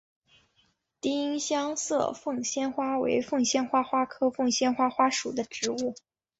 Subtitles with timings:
[0.99, 5.93] 丁香色凤仙花为凤仙花科凤仙花属的植物。